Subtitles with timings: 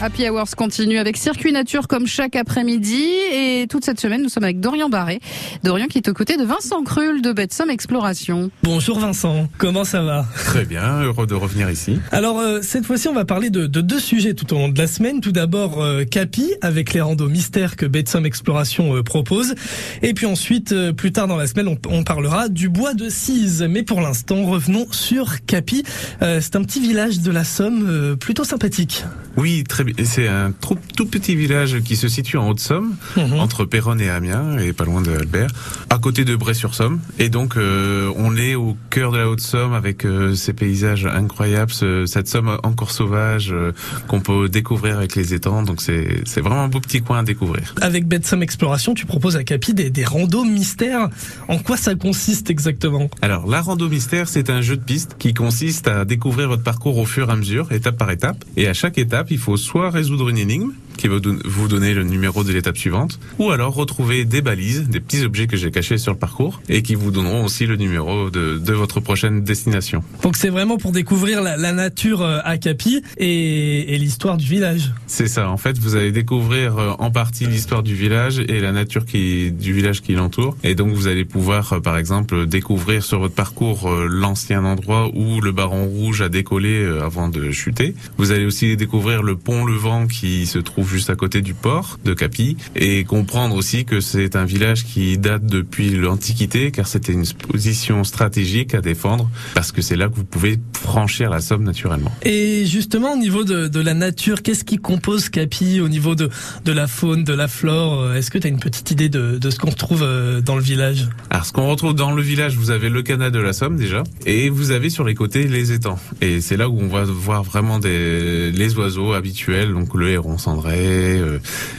[0.00, 3.04] Happy Hours continue avec Circuit Nature comme chaque après-midi.
[3.32, 5.18] Et toute cette semaine, nous sommes avec Dorian Barré.
[5.64, 8.52] Dorian qui est aux côtés de Vincent Krull de Betsom Exploration.
[8.62, 10.24] Bonjour Vincent, comment ça va?
[10.36, 11.98] Très bien, heureux de revenir ici.
[12.12, 14.78] Alors euh, cette fois-ci, on va parler de, de, deux sujets tout au long de
[14.78, 15.20] la semaine.
[15.20, 19.56] Tout d'abord, euh, Capi avec les randos mystères que Betsom Exploration euh, propose.
[20.02, 23.08] Et puis ensuite, euh, plus tard dans la semaine, on, on, parlera du bois de
[23.08, 23.66] Cise.
[23.68, 25.82] Mais pour l'instant, revenons sur Capi.
[26.22, 29.04] Euh, c'est un petit village de la Somme plutôt sympathique.
[29.36, 29.87] Oui, très bien.
[30.04, 33.20] C'est un tout, tout, petit village qui se situe en Haute-Somme, mmh.
[33.34, 35.50] entre Péronne et Amiens, et pas loin de Albert,
[35.90, 37.00] à côté de Bray-sur-Somme.
[37.18, 41.72] Et donc, euh, on est au cœur de la Haute-Somme avec euh, ces paysages incroyables,
[41.72, 43.72] ce, cette Somme encore sauvage euh,
[44.06, 45.62] qu'on peut découvrir avec les étangs.
[45.62, 47.74] Donc, c'est vraiment un beau petit coin à découvrir.
[47.80, 51.08] Avec Somme Exploration, tu proposes à Capi des, des randos mystères.
[51.48, 53.08] En quoi ça consiste exactement?
[53.22, 56.98] Alors, la rando mystère, c'est un jeu de piste qui consiste à découvrir votre parcours
[56.98, 58.44] au fur et à mesure, étape par étape.
[58.56, 62.04] Et à chaque étape, il faut soit résoudre une énigme, qui va vous donner le
[62.04, 65.96] numéro de l'étape suivante, ou alors retrouver des balises, des petits objets que j'ai cachés
[65.96, 70.02] sur le parcours, et qui vous donneront aussi le numéro de, de votre prochaine destination.
[70.22, 74.46] Donc c'est vraiment pour découvrir la, la nature euh, à Capi et, et l'histoire du
[74.46, 74.92] village.
[75.06, 78.72] C'est ça, en fait vous allez découvrir euh, en partie l'histoire du village et la
[78.72, 83.02] nature qui, du village qui l'entoure, et donc vous allez pouvoir euh, par exemple découvrir
[83.04, 87.94] sur votre parcours l'ancien endroit où le Baron Rouge a décollé avant de chuter.
[88.16, 91.98] Vous allez aussi découvrir le pont Levant qui se trouve juste à côté du port
[92.04, 97.12] de Capi et comprendre aussi que c'est un village qui date depuis l'Antiquité car c'était
[97.12, 101.64] une position stratégique à défendre parce que c'est là que vous pouvez franchir la Somme
[101.64, 102.12] naturellement.
[102.22, 106.30] Et justement au niveau de, de la nature, qu'est-ce qui compose Capi au niveau de,
[106.64, 108.14] de la faune, de la flore?
[108.14, 110.62] Est-ce que tu as une petite idée de, de ce qu'on retrouve euh, dans le
[110.62, 111.08] village?
[111.30, 114.04] Alors ce qu'on retrouve dans le village, vous avez le canal de la Somme déjà
[114.26, 115.98] et vous avez sur les côtés les étangs.
[116.20, 120.38] Et c'est là où on va voir vraiment des, les oiseaux habituels, donc le héron
[120.38, 121.38] cendré, euh,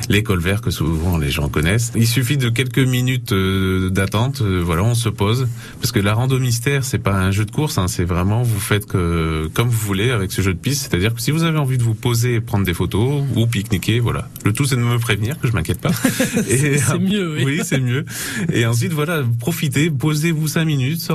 [0.10, 1.92] les colverts que souvent les gens connaissent.
[1.96, 5.48] Il suffit de quelques minutes euh, d'attente, euh, voilà, on se pose
[5.80, 8.60] parce que la rando mystère c'est pas un jeu de course, hein, c'est vraiment vous
[8.60, 11.58] faites que comme vous voulez avec ce jeu de piste, c'est-à-dire que si vous avez
[11.58, 14.82] envie de vous poser et prendre des photos ou pique-niquer, voilà, le tout c'est de
[14.82, 15.92] me prévenir que je m'inquiète pas.
[15.94, 18.06] c'est mieux, oui, oui c'est mieux.
[18.52, 21.12] Et ensuite voilà, profitez, posez-vous cinq minutes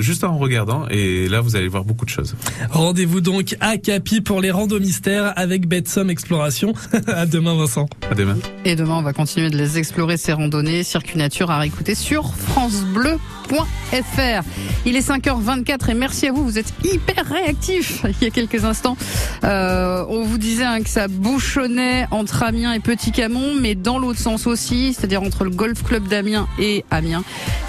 [0.00, 2.36] juste en regardant et là vous allez voir beaucoup de choses.
[2.70, 6.74] Rendez-vous donc à Capi pour les randos mystères avec Betsom Exploration.
[7.24, 7.88] À demain, Vincent.
[8.10, 8.36] À demain.
[8.66, 10.82] Et demain, on va continuer de les explorer, ces randonnées.
[10.82, 14.42] Circuit Nature à réécouter sur FranceBleu.fr.
[14.84, 16.44] Il est 5h24 et merci à vous.
[16.44, 18.04] Vous êtes hyper réactifs.
[18.20, 18.98] Il y a quelques instants,
[19.42, 23.98] euh, on vous disait hein, que ça bouchonnait entre Amiens et Petit Camon, mais dans
[23.98, 27.24] l'autre sens aussi, c'est-à-dire entre le Golf Club d'Amiens et Amiens.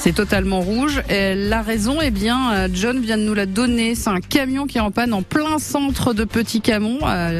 [0.05, 1.01] C'est totalement rouge.
[1.09, 3.95] Et la raison, eh bien, euh, John vient de nous la donner.
[3.95, 7.31] C'est un camion qui est en panne en plein centre de Petit Camon, à,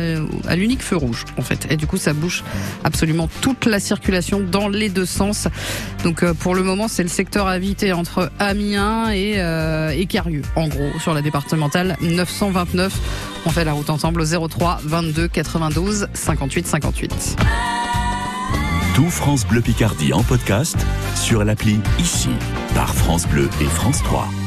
[0.47, 1.67] à l'unique feu rouge, en fait.
[1.69, 2.43] Et du coup, ça bouche
[2.83, 5.47] absolument toute la circulation dans les deux sens.
[6.03, 7.57] Donc, euh, pour le moment, c'est le secteur à
[7.93, 9.93] entre Amiens et, euh,
[10.55, 12.93] en gros, sur la départementale 929.
[13.45, 17.35] On fait la route ensemble au 03 22 92 58 58.
[18.95, 20.77] Tout France Bleu Picardie en podcast
[21.15, 22.29] sur l'appli Ici
[22.73, 24.44] par France Bleu et France 3.